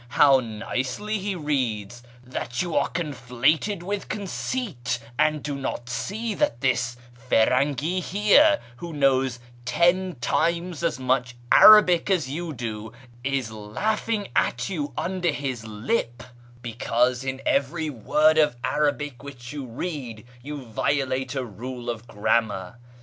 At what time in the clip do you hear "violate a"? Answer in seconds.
20.65-21.45